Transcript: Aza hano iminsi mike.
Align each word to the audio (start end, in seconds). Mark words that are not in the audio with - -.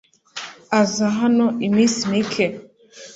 Aza 0.81 1.07
hano 1.19 1.45
iminsi 1.67 1.99
mike. 2.11 2.45